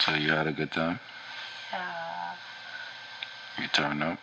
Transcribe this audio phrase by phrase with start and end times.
[0.00, 1.00] So you had a good time?
[1.72, 2.34] Yeah.
[3.58, 4.18] You turned up?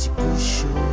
[0.04, 0.83] пусть пущу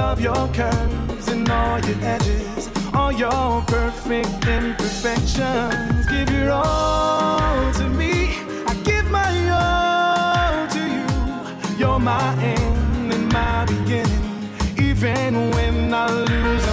[0.00, 6.06] love your curves and all your edges, all your perfect imperfections.
[6.06, 8.12] Give your all to me,
[8.70, 9.30] I give my
[9.62, 11.10] all to you.
[11.80, 14.26] You're my end and my beginning,
[14.88, 16.69] even when I lose.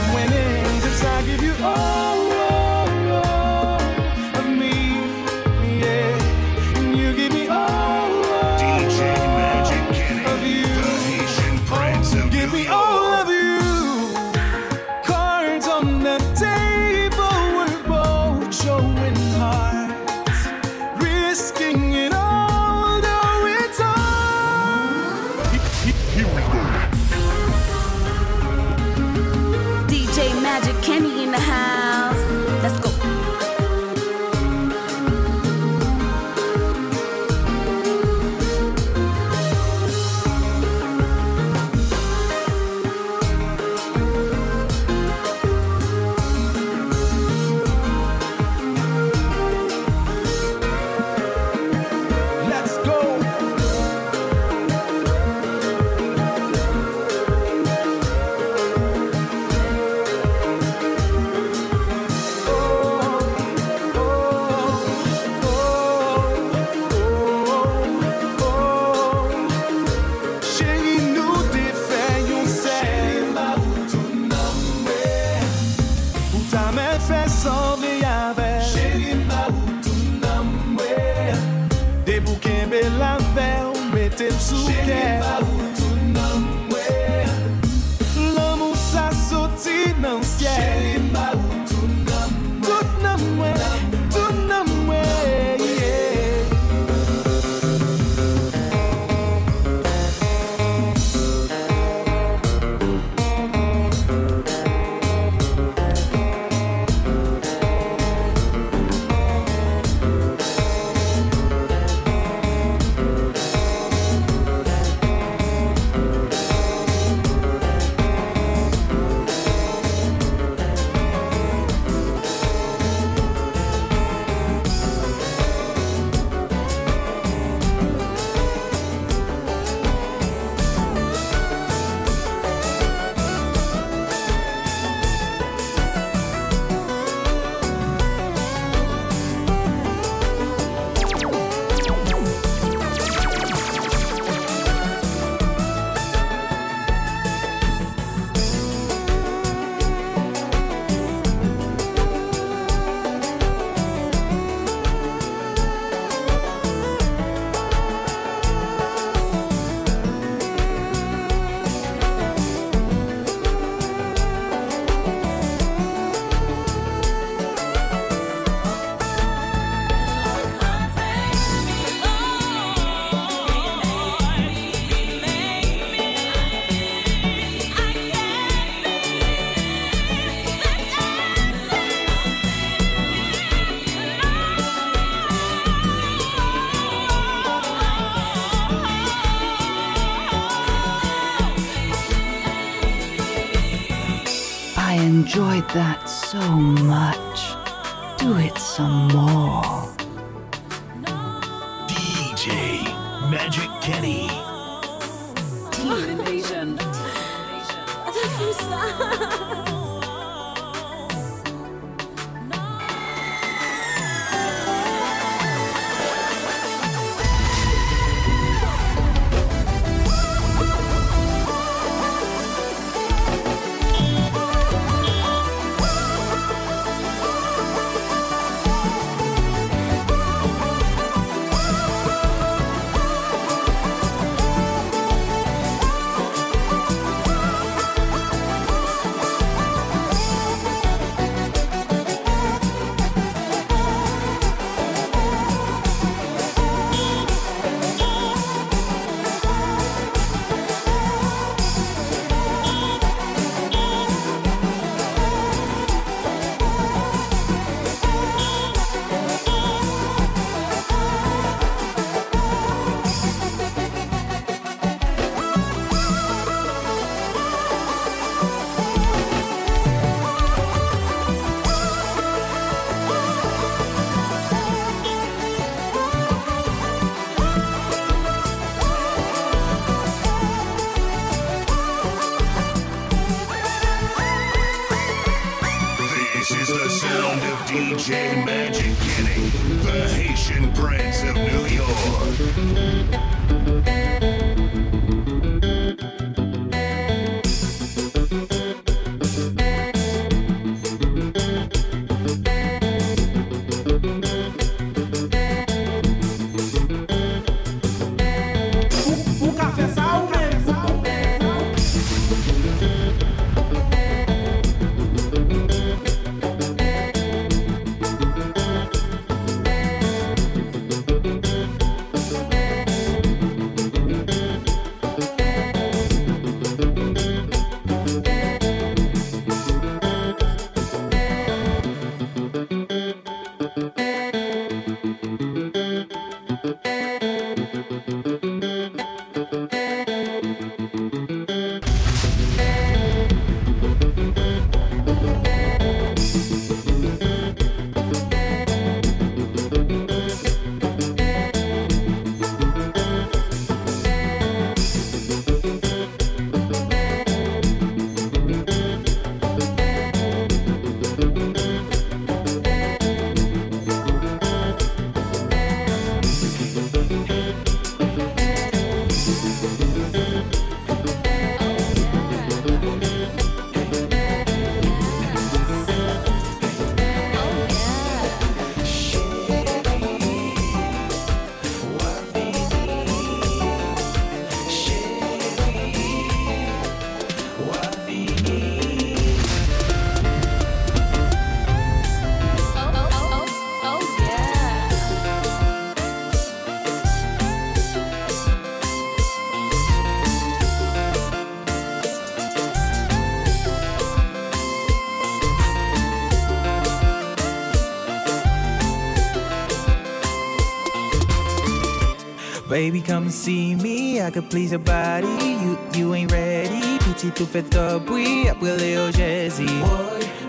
[412.87, 415.27] Baby, come see me, I could please your body.
[415.27, 416.97] You, you ain't ready.
[416.99, 419.65] Petit tout fait top, oui, après Léo Jazzy.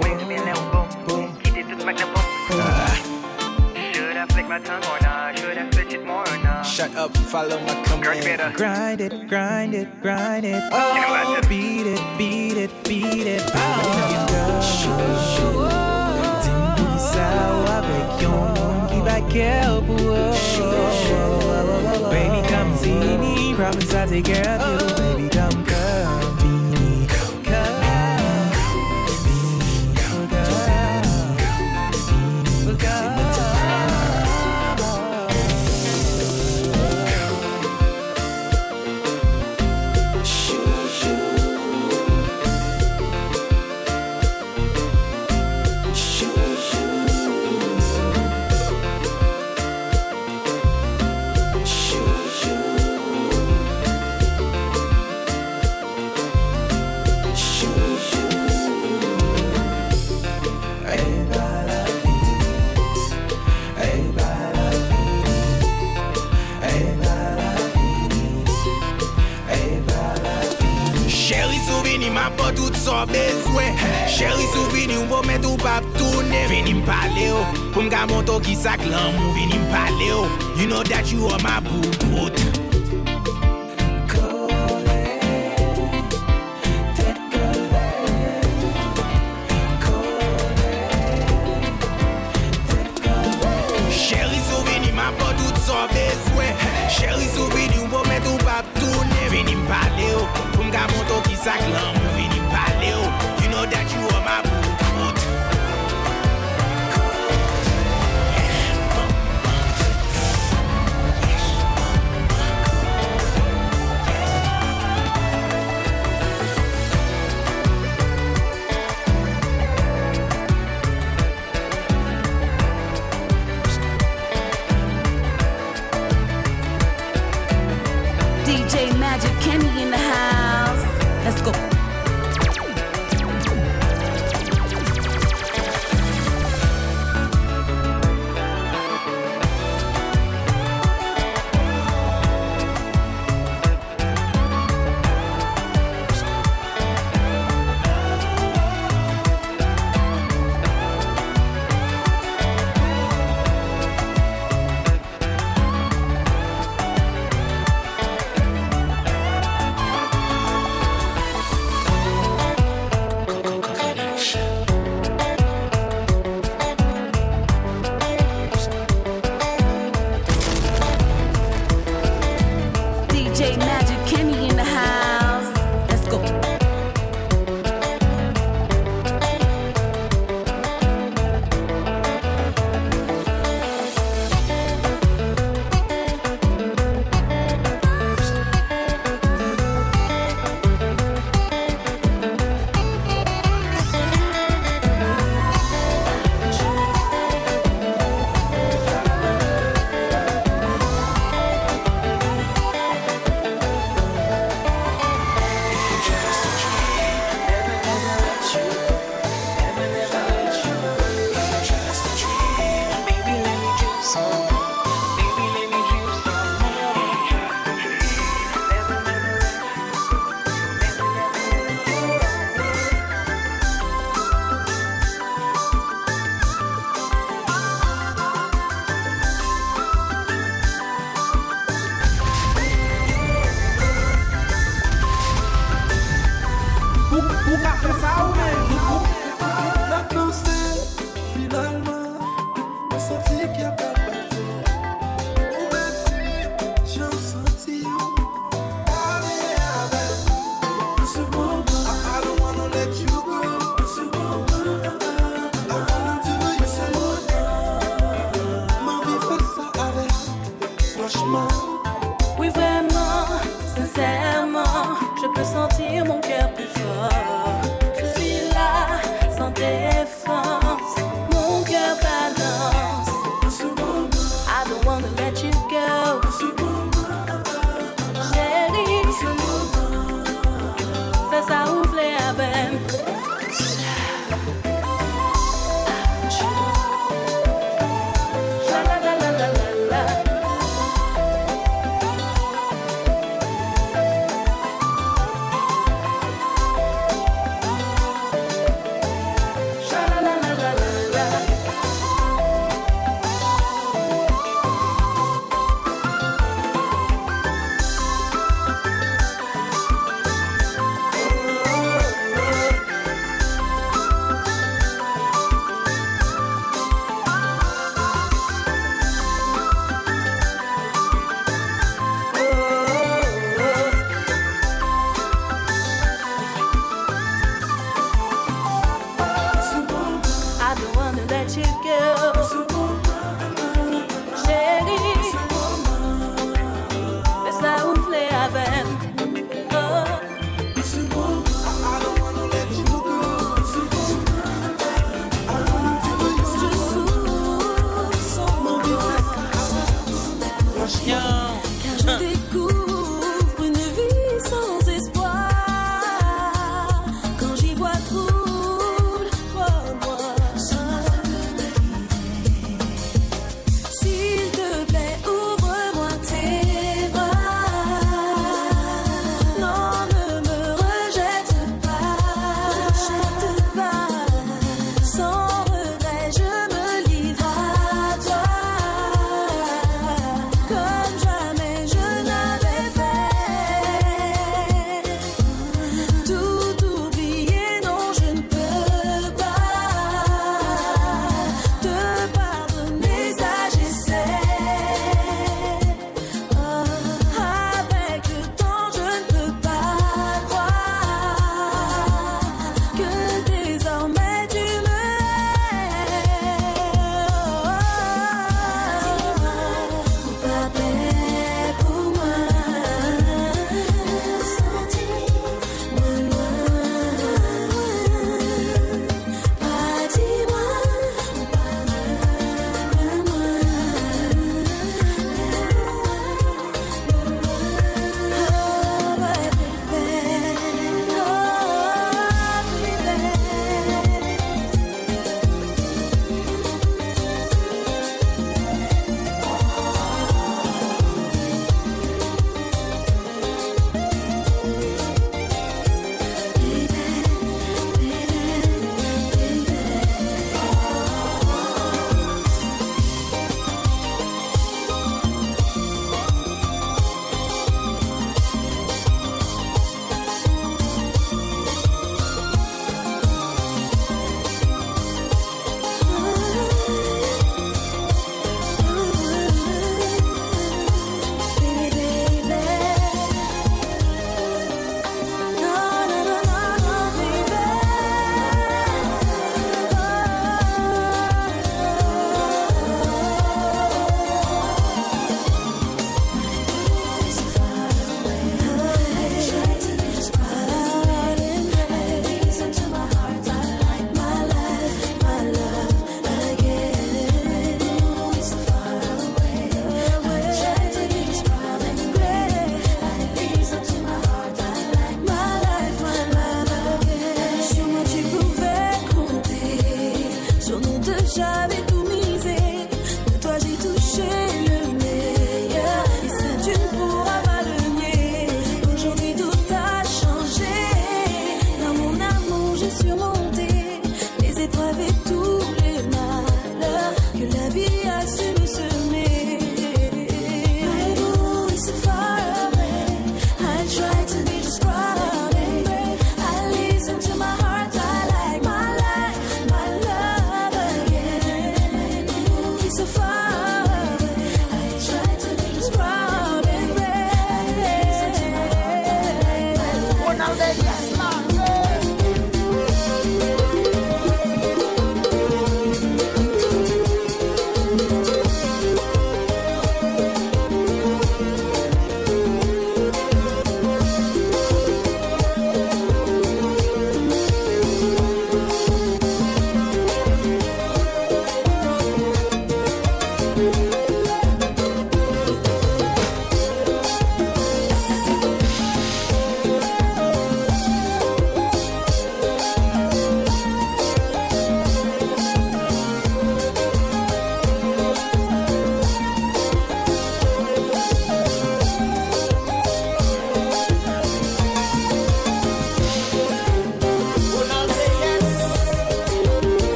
[0.00, 1.36] Wait a minute, boom, boom.
[1.42, 2.24] Qui did this magna boom?
[3.92, 5.38] Should I flick my tongue or not?
[5.38, 6.64] Should I switch it more or not?
[6.64, 8.54] Shut up, follow my command.
[8.54, 10.62] Grind it, grind it, grind it.
[10.72, 13.42] Oh, beat it, beat it, beat it.
[13.54, 13.82] Oh,
[16.40, 17.28] Dis-moi ça
[17.76, 20.41] avec yon monde qui va cœur pour
[24.12, 25.22] take care of you.
[25.22, 25.31] Baby,
[78.06, 80.26] monto ki sak lan mou vini m pale yo.
[80.58, 82.01] You know that you are my boo.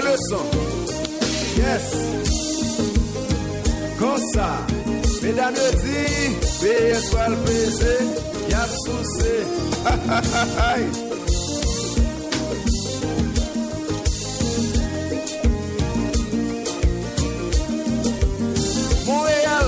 [0.00, 0.44] Leçon.
[1.56, 1.86] Yes.
[3.98, 4.50] Comme ça.
[5.22, 8.04] Mesdames le dit, paye soit le baiser,
[8.48, 9.36] y'a souci.
[19.06, 19.66] Montréal,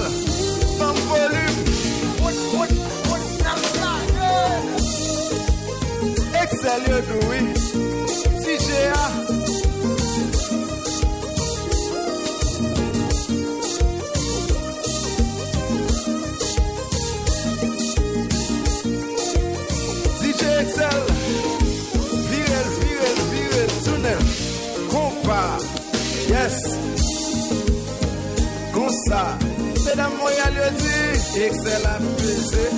[29.76, 31.40] C'est dans moi, y a le dit.
[31.40, 32.70] Excellent, plaisir,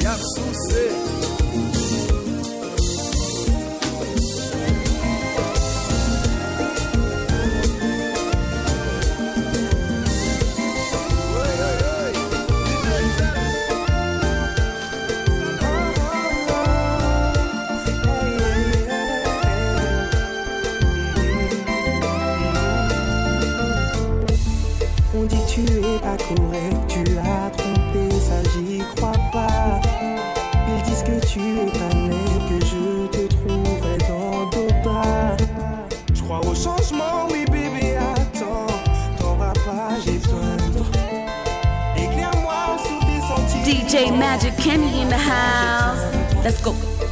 [0.00, 1.17] y a le.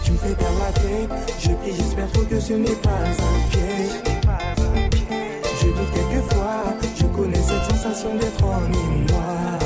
[0.05, 0.73] Tu me fais perdre la
[1.39, 3.97] je prie, j'espère trop que ce n'est pas un piège.
[5.61, 6.65] Je doute quelquefois,
[6.97, 9.59] je connais cette sensation d'être en moi.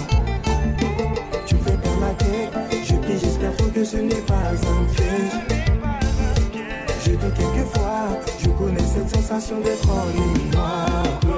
[1.47, 5.33] Tu me fais perdre la je prie, j'espère que ce n'est pas un piège.
[7.05, 10.07] Je doute quelquefois, je connais cette sensation d'être en
[10.57, 11.30] moi.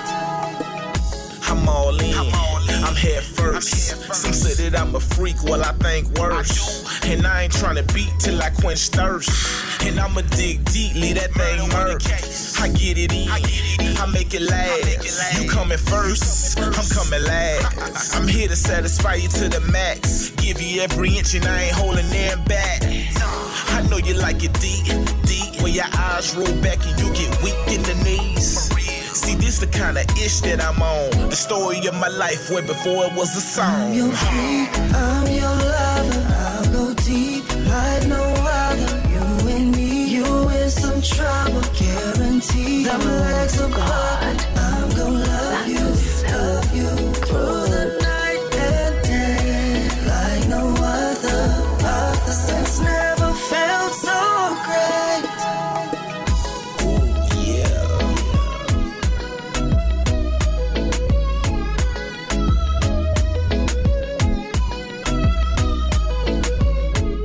[1.49, 2.15] I'm all in.
[2.83, 4.13] I'm head first.
[4.13, 6.83] Some say that I'm a freak, well, I think worse.
[7.05, 9.29] And I ain't tryna beat till I quench thirst.
[9.85, 12.01] And I'ma dig deep, leave that thing murk.
[12.59, 15.39] I get it in, I make it last.
[15.39, 18.15] You coming first, I'm coming last.
[18.15, 20.31] I'm here to satisfy you to the max.
[20.31, 22.81] Give you every inch and I ain't holding them back.
[22.83, 24.85] I know you like it deep,
[25.23, 25.61] deep.
[25.61, 28.71] When your eyes roll back and you get weak in the knees.
[29.13, 31.29] See, this the kind of ish that I'm on.
[31.29, 33.65] The story of my life way before it was a song.
[33.65, 35.74] I'm your freak, I'm your
[41.07, 42.85] trouble, guaranteed.
[42.87, 44.47] Now my legs apart.
[44.57, 45.85] I'm gonna love you,
[46.31, 46.89] love you
[47.25, 49.89] through the night and day.
[50.07, 51.43] Like no other,
[52.81, 54.19] never felt so
[54.65, 55.25] great.
[57.45, 57.83] Yeah.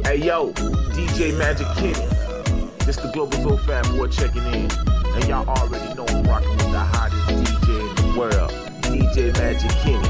[0.04, 0.52] Hey yo,
[0.92, 2.09] DJ Magic Kitty.
[3.12, 4.70] Global Soul Fat Boy checking in.
[5.14, 8.50] And y'all already know I'm rocking with the hottest DJ in the world.
[8.82, 10.08] DJ Magic Kenny.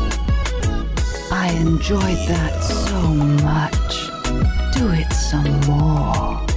[1.32, 3.00] I enjoyed that so
[3.44, 4.10] much.
[4.76, 6.49] Do it some more.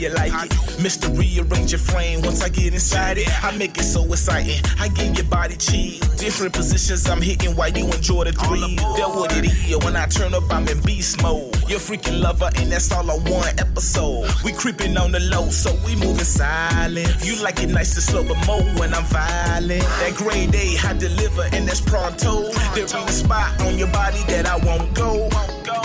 [0.00, 0.50] You like it.
[0.78, 1.08] Mr.
[1.18, 3.28] Rearrange your frame once I get inside it.
[3.44, 4.60] I make it so exciting.
[4.78, 5.98] I give your body chill.
[6.16, 8.68] Different positions I'm hitting while you enjoy the thrill.
[8.96, 9.84] That what it is.
[9.84, 11.54] When I turn up, I'm in beast mode.
[11.68, 13.60] You're freaking lover, and that's all I want.
[13.60, 14.28] episode.
[14.44, 17.24] We creeping on the low, so we moving silent.
[17.24, 19.82] You like it nice and slow, but more when I'm violent.
[19.82, 22.50] That grade A, I deliver, and that's pronto.
[22.74, 25.28] There ain't a spot on your body that I won't go.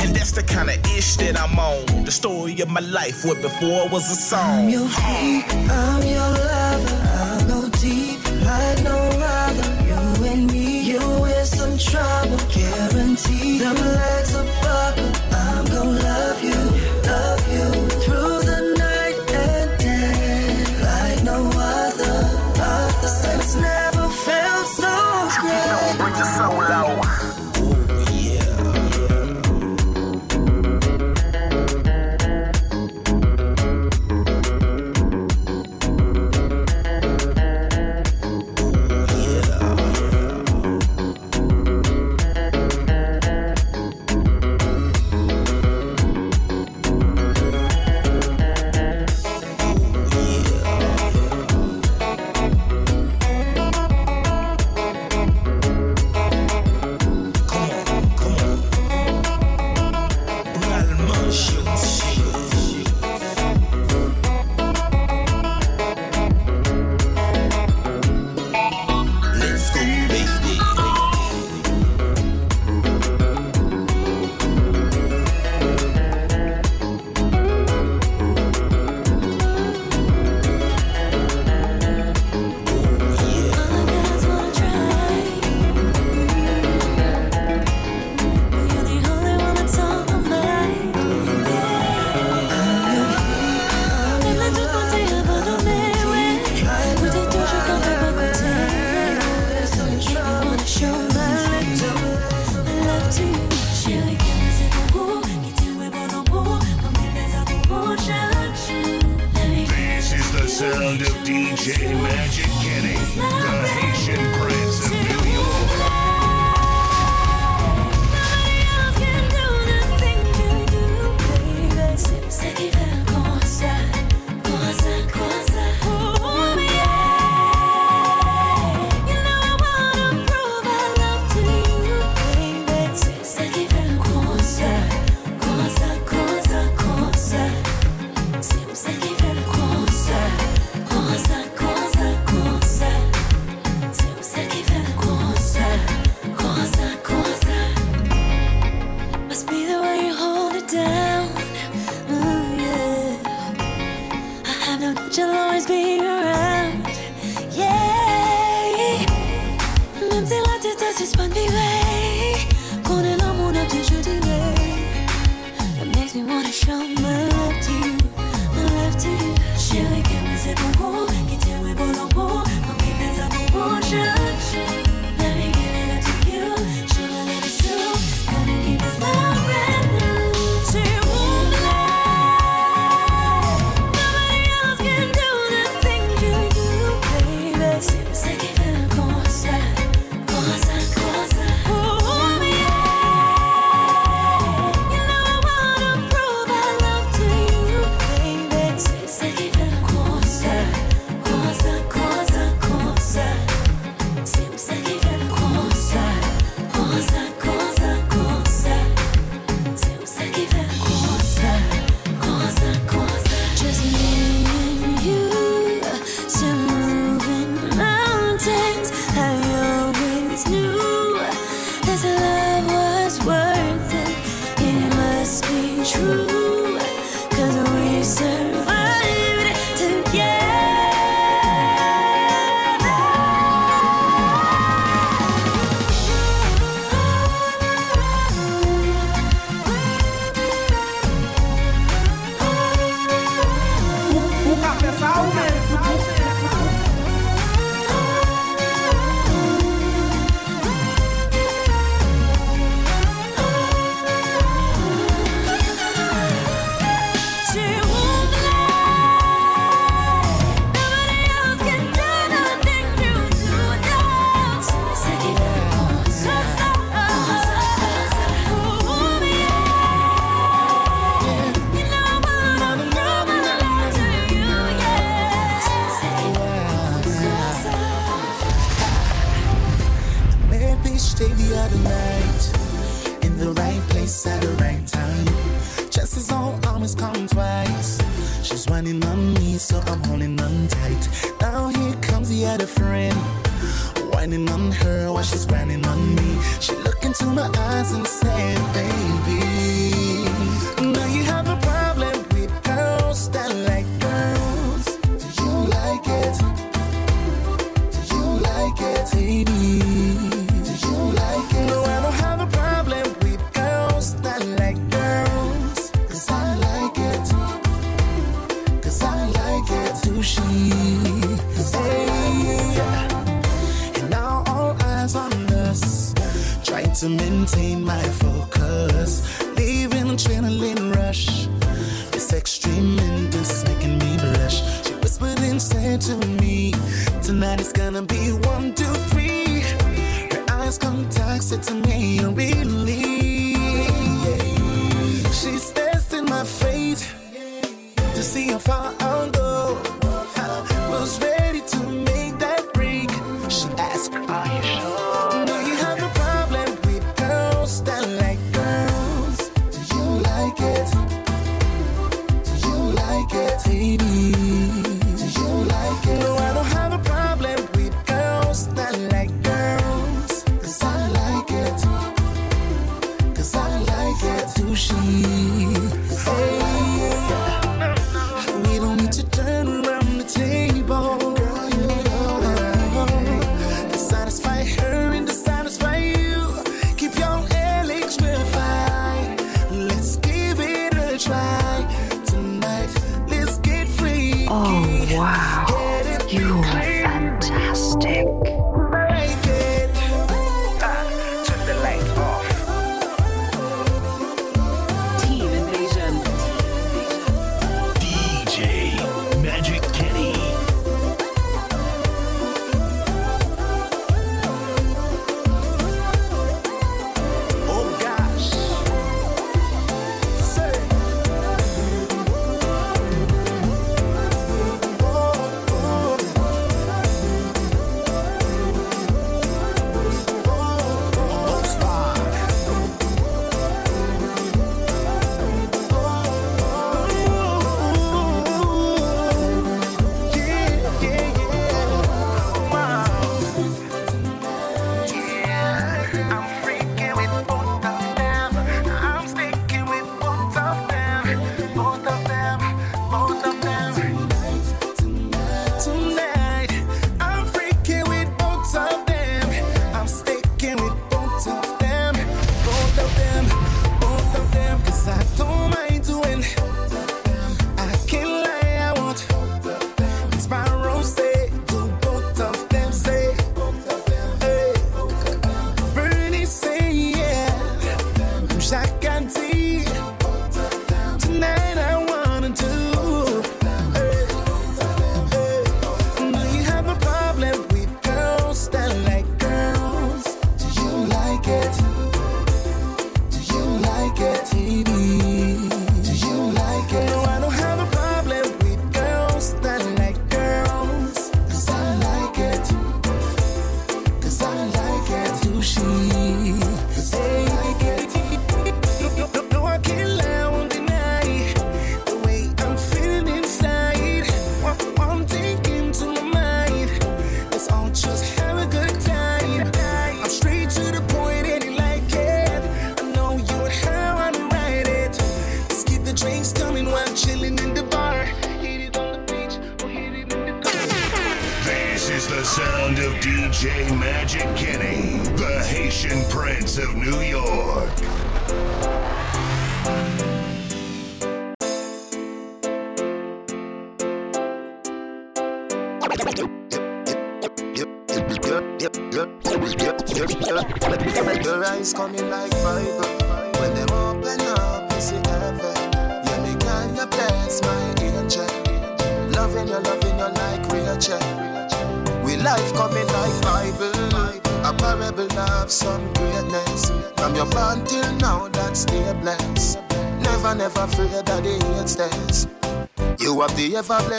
[0.03, 2.03] And that's the kind of ish that I'm on.
[2.03, 4.65] The story of my life, where before was a song.
[4.65, 7.02] I'm your I'm your lover.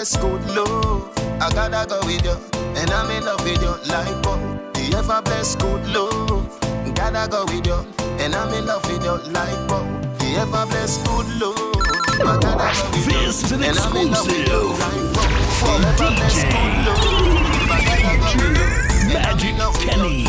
[0.04, 1.12] The ever blessed good love.
[1.40, 2.36] I gotta go with you,
[2.76, 4.38] and I'm in love with you like wow.
[4.74, 6.94] The ever blessed good love.
[6.94, 7.86] Gotta go with you,
[8.20, 9.84] and I'm in love with you like wow.
[10.18, 11.56] The ever blessed good love.
[13.06, 14.76] This is an exclusive
[15.58, 16.52] from DJ
[19.08, 20.26] Magic Kenny.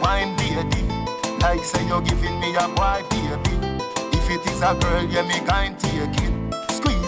[0.00, 0.82] Wine baby,
[1.40, 3.54] like say you're giving me a boy baby.
[4.16, 6.39] If it is a girl, yeah me kind take it.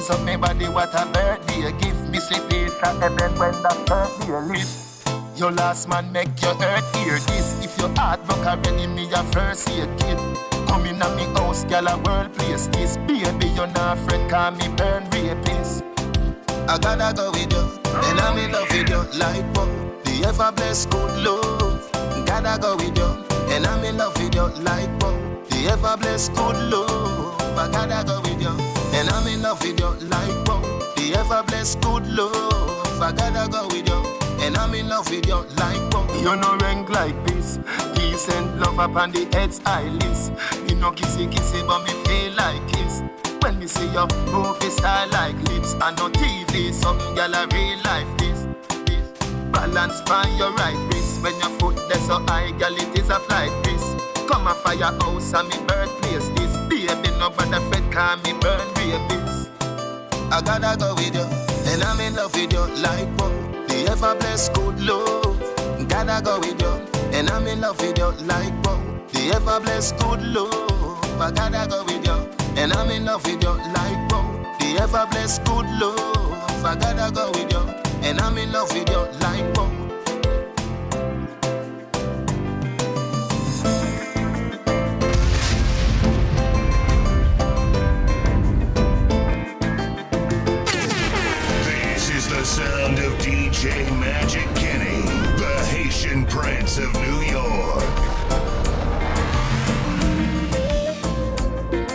[0.03, 2.09] Squeeze up my body, what a birthday gift.
[2.09, 5.09] Me this at heaven when the birthday lift.
[5.39, 7.65] Your last man make your hurt hear this.
[7.65, 10.19] If your heart broke already, me a first aid kid.
[10.67, 12.97] Come in at me house, gal a world place this.
[13.07, 15.85] Baby, you're not afraid, call me burn rapist.
[16.69, 19.69] I gotta go with you, and I'm in love with you like what?
[20.05, 21.93] The ever blessed good love.
[22.27, 23.25] Gotta go with you,
[23.55, 25.49] and I'm in love with you like what?
[25.49, 27.41] The ever blessed good love.
[27.57, 28.32] I gotta go with you,
[28.95, 30.63] and I'm in love with you like what?
[30.97, 33.03] The ever blessed good love.
[33.03, 36.15] I gotta go with you, and I'm in love with you like what?
[36.21, 37.59] You no rank like this.
[37.95, 40.33] Peace and love upon the head's eye list.
[40.69, 43.03] You know kissy kissy, but me feel like kiss.
[43.43, 47.79] When me see your movie style like lips and no TV, some gal a real
[47.83, 48.47] life this.
[48.87, 49.29] this.
[49.51, 53.19] Balance by your right wrist when your foot there so high, gal it is a
[53.21, 53.97] flight risk.
[54.29, 56.52] Come a firehouse and me birthplace this.
[56.93, 59.49] Baby, no bother fret, call me burn rapist.
[60.31, 61.25] I gotta go with you,
[61.73, 63.33] and I'm in love with you like what?
[63.69, 65.89] The ever blessed good love.
[65.89, 66.69] Gotta go with you,
[67.17, 69.09] and I'm in love with you like what?
[69.13, 71.21] The ever blessed good love.
[71.21, 72.29] I gotta go with you,
[72.61, 74.59] and I'm in love with you like what?
[74.61, 76.65] The ever blessed good love.
[76.65, 77.61] I gotta go with you,
[78.07, 79.82] and I'm in love with you like what?
[93.63, 93.69] J.
[94.01, 95.03] Magic Kenny,
[95.39, 97.85] the Haitian Prince of New York.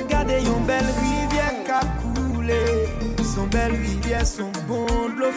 [0.07, 2.53] Gardez une belle rivière qui coule,
[3.22, 4.88] son belle rivière, son bon
[5.18, 5.34] l'eau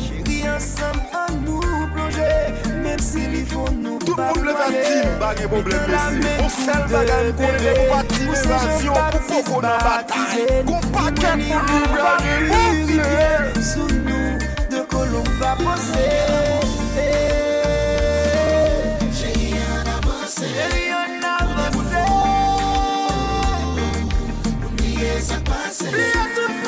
[0.00, 1.60] Chérie, ensemble à nous
[1.92, 4.54] plonger, même s'il faut nous Tout le monde le
[5.42, 5.62] pour
[13.92, 14.27] nous,
[15.10, 16.06] loun pa pose
[19.18, 22.04] Che yon avose Che yon avose
[24.64, 26.67] Oubliye sa pase Oubliye tout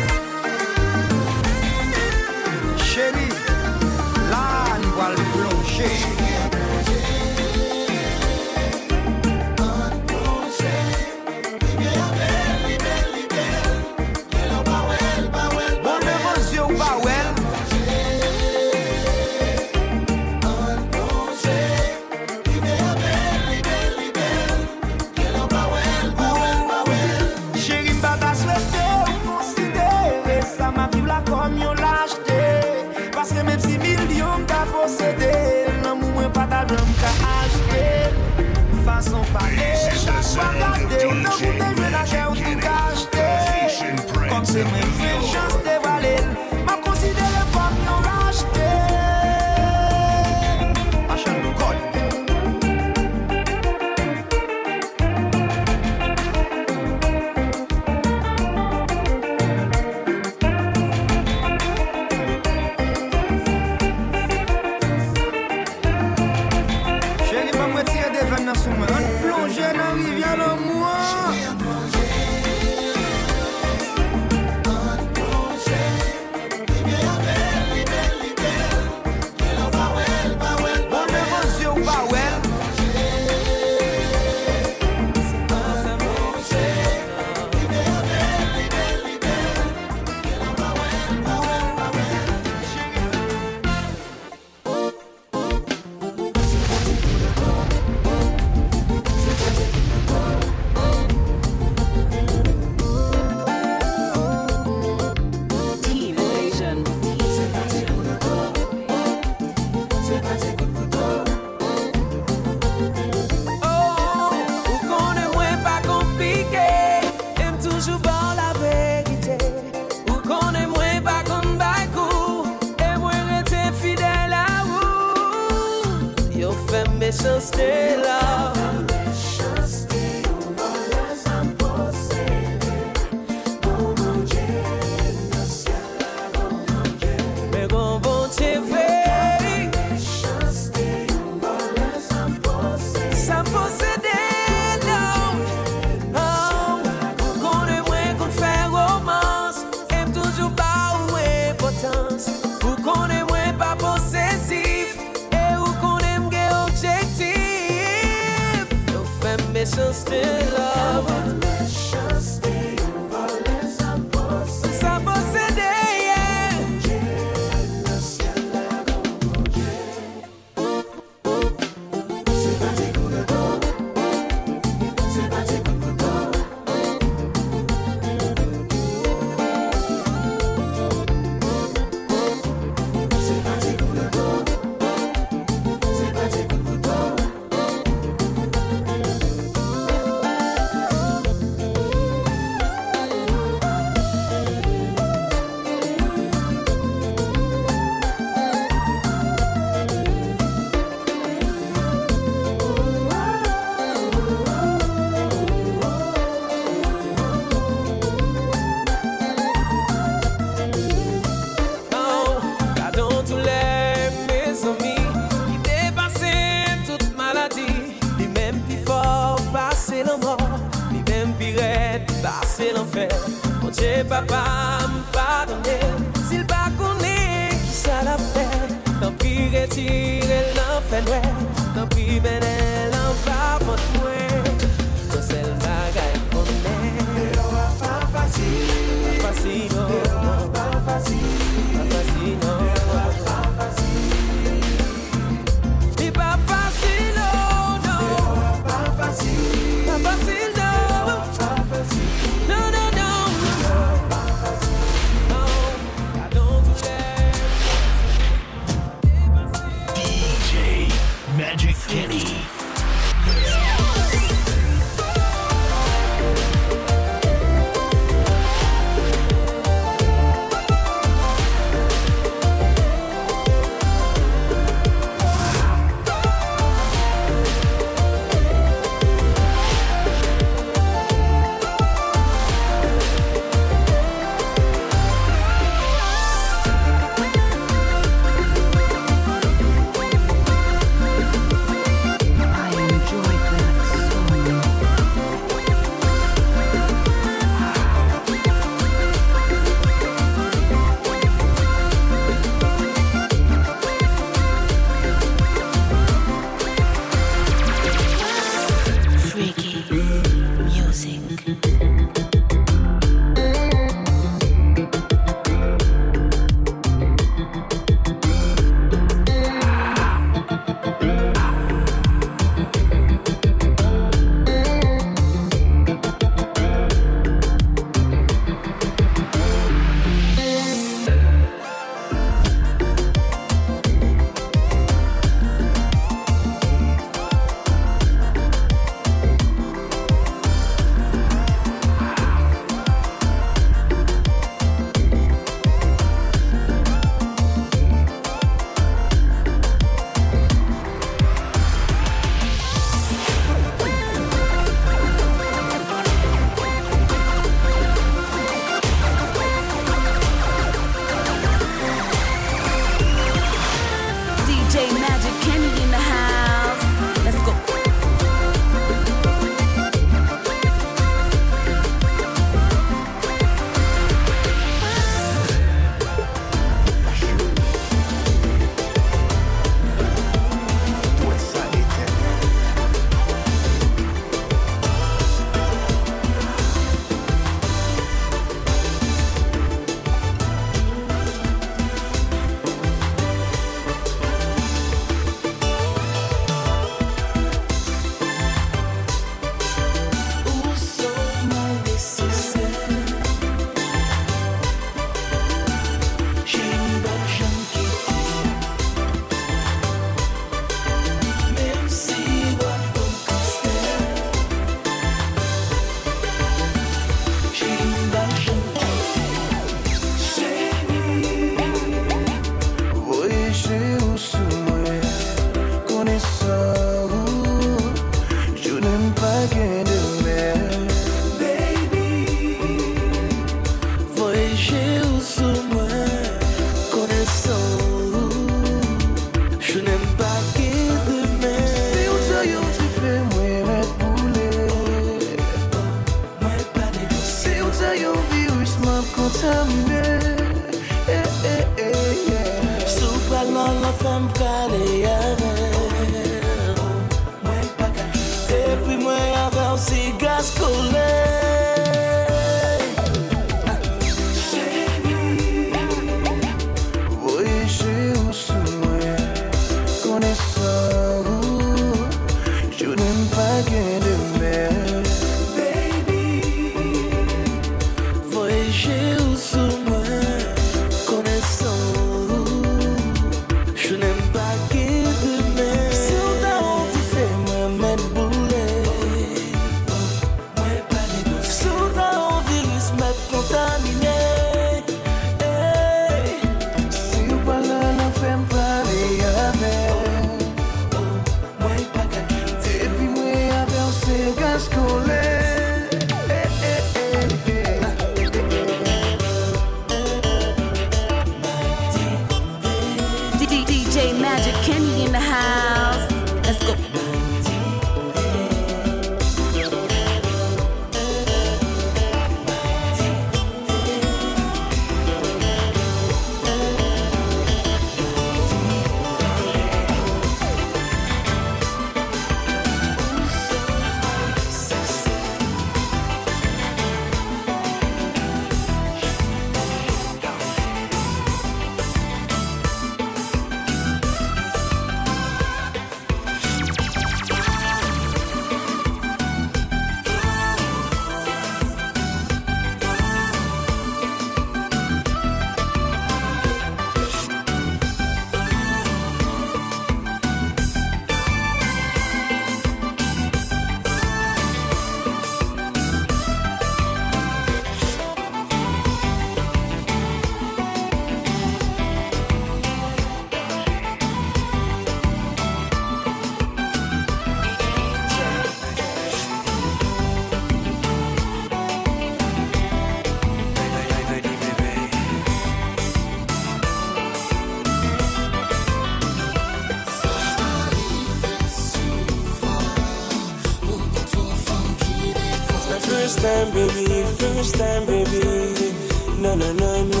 [597.50, 598.72] this time, baby.
[599.20, 600.00] No, no, no, no.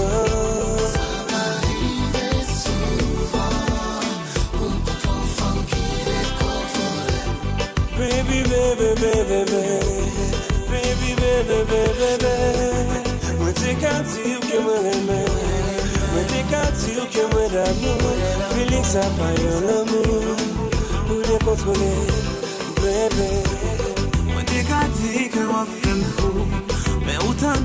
[7.98, 9.74] Baby, baby, baby, baby,
[10.70, 11.64] baby, baby,
[11.98, 12.34] baby.
[13.38, 15.20] When take out to you, came with me.
[16.14, 17.52] When take out to you, came with
[17.82, 17.92] me.
[18.54, 19.88] Feelings are by your love.
[21.08, 22.19] Who they control it?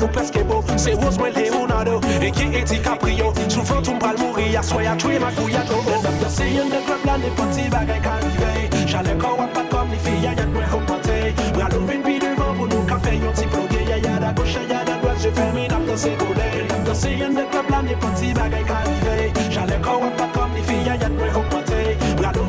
[0.00, 2.00] pou preske bo Se mwen Leonardo,
[2.82, 6.16] Caprio Sou fantoum pral mouri, aswe ya twe makou ya do Nen ap
[6.56, 9.98] yon de klop lan, e poti bagay ka rive Jale kon wap pat kom li
[10.04, 11.18] fiya yon mwen kompante
[11.54, 14.64] Bralou vin pi devan pou nou ka fe yon ti ploge Ya ya da goche,
[14.70, 17.70] ya da doaz, je ferme nap dan se gole Nen ap yase yon de klop
[17.70, 19.16] lan, e poti bagay ka rive
[19.84, 21.80] kon wap pat kom yon mwen kompante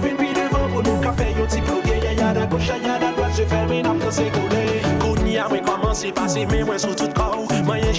[0.01, 1.61] vin pi devan pou nou ka fe yon ti
[1.91, 2.79] Ya ya da goche,
[3.35, 3.97] je ferme nap
[5.01, 7.10] Kouni a mwen mwen sou tout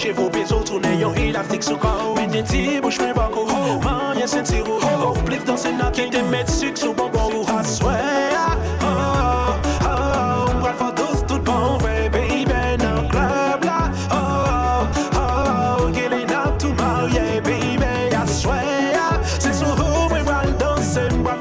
[0.02, 3.46] chevaux peso Tourneyon il aftik sou kao Men den ti bouch bako
[3.84, 7.94] Man sen Ou plif dans sen de met suk sou ou aswe
[8.82, 9.54] Oh,
[9.84, 10.74] oh, mwen
[11.28, 12.44] tout bon Ve baby
[12.78, 15.88] nan klub la Oh, oh,
[16.26, 17.08] nan tou mal
[17.44, 18.60] baby aswe
[19.38, 21.38] Se sou ho mwen danse Mwen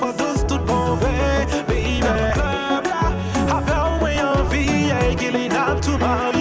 [0.47, 6.40] tout bon Ve baby nan klub la Ave mwen nan tou mal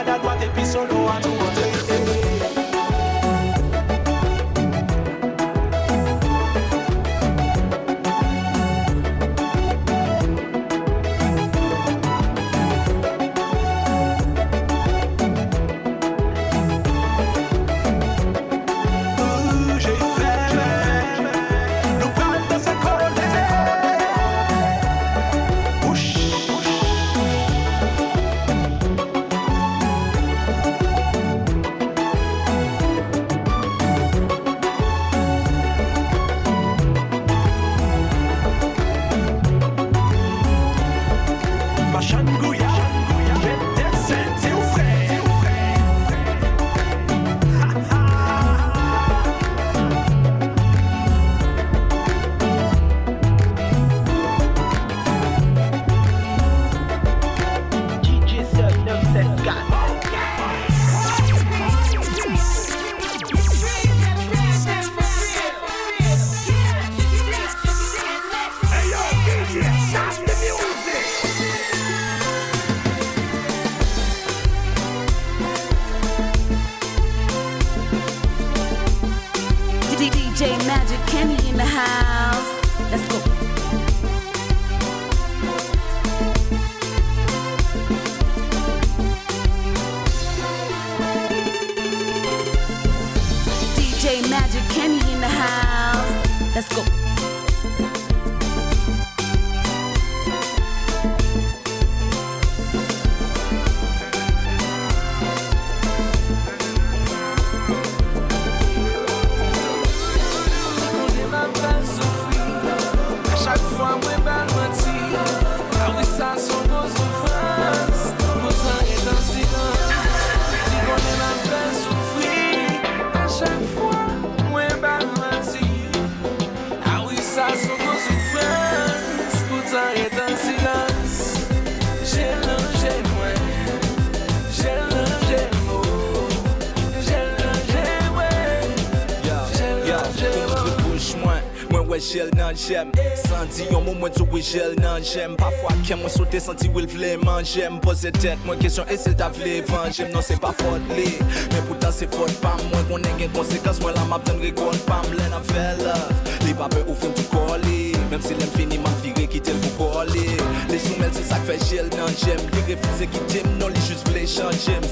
[141.91, 142.95] wè jel nan jem
[143.25, 146.87] Sandi yon moun mwen tou wè jel nan jem Pafwa kem mwen sote santi wè
[146.95, 150.39] vle man jem Pose tet mwen kesyon e esil ta vle van jem Non se
[150.41, 151.09] pa fote li,
[151.51, 152.85] men poutan se fote pam Mwen.
[152.89, 155.07] Konen gen konsekans mwen la map ten rekon pam.
[155.17, 157.90] Lè nan fè love, li pa pe ou fin tou koli.
[158.11, 160.25] Mem si lem fini man fire ki tel pou koli
[160.67, 164.01] Li soumel se sak fe jel nan jem Li refize ki jem Non li jus
[164.09, 164.83] vle chan jem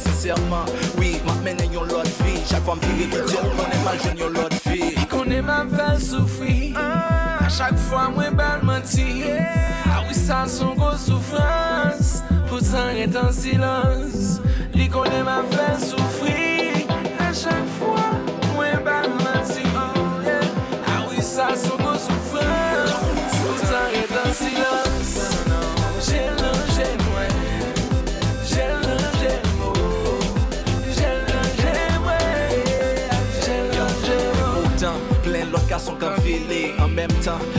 [0.95, 4.23] oui, map menen yon lot fi Chak fwa m fire ki tel konen mal jen
[4.23, 9.27] yon lot fi Konen ma fel soufri A chak fwa mwen bal manti
[9.91, 14.39] A wisa son go soufrans Poutan et en silans
[14.79, 16.08] Li konen ma fel soufri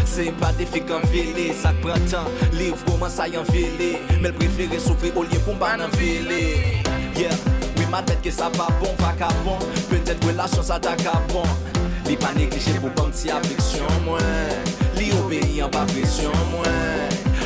[0.05, 2.29] C'est pas difficile qu'en vélé, ça prend temps.
[2.53, 3.99] L'évou commence à y en vélé.
[4.21, 6.83] Mais le préféré souffrir au lieu pour pas en vélé.
[7.17, 7.31] Yeah,
[7.77, 9.59] oui, ma tête que ça va bon, va capon.
[9.89, 11.43] Peut-être que la chance attaque à bon.
[12.07, 14.19] L'y pas néglige pour pas me t'y affliction, moi.
[15.63, 16.65] En pas pression, moi.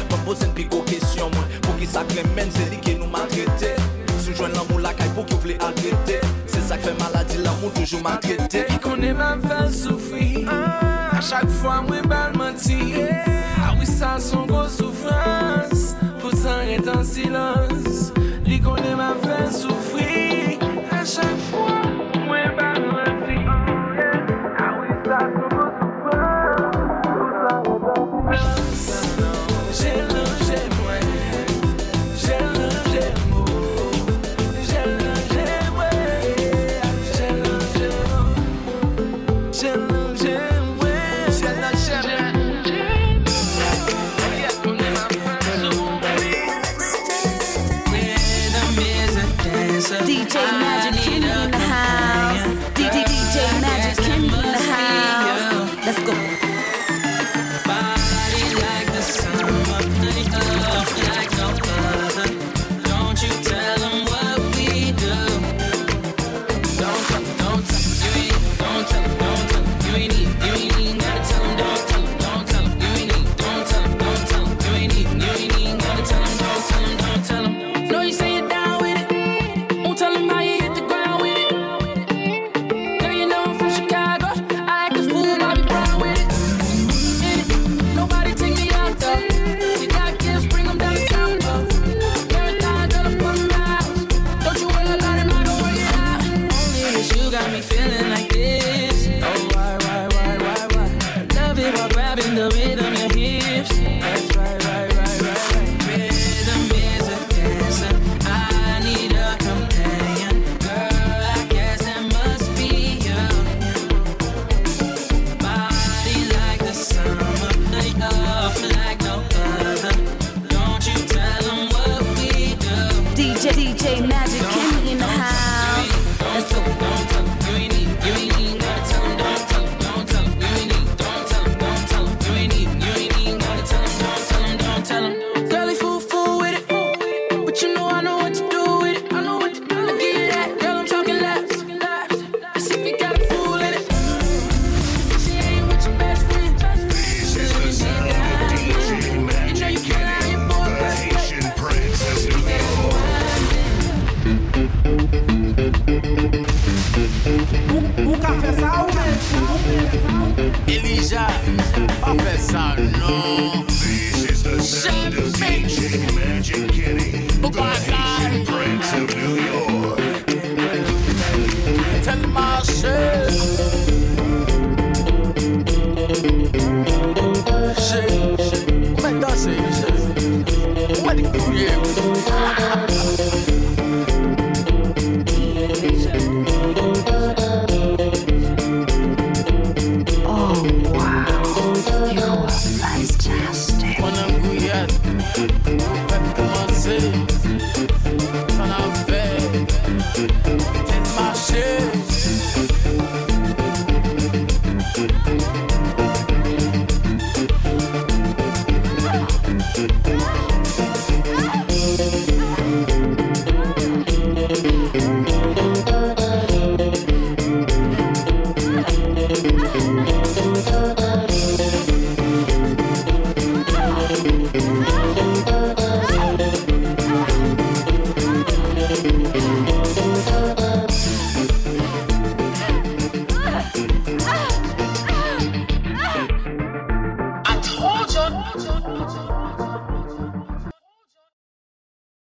[0.09, 1.45] Pas me poser une pico question, moi.
[1.63, 3.75] Pour qui ça crème, c'est l'y qui nous m'a traité.
[4.25, 6.21] Soujoigne l'amour la caille pour qui vous voulez arrêter.
[6.47, 8.67] C'est ça qui fait maladie, l'amour toujours m'a traité.
[8.69, 9.15] Qui connaît
[9.73, 10.49] souffrir.
[10.49, 10.94] Hein.
[11.31, 13.09] chak fwa mwen bal manti A
[13.59, 18.13] ah wisa son go soufrans Poutan etan silans
[18.45, 20.59] Li konen ma ven soufri
[20.91, 21.74] A chak fwa